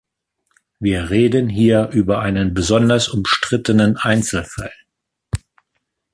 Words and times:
Wir 0.79 1.11
reden 1.11 1.47
hier 1.47 1.89
über 1.91 2.21
einen 2.21 2.55
besonders 2.55 3.07
umstrittenen 3.09 3.97
Einzelfall. 3.97 4.73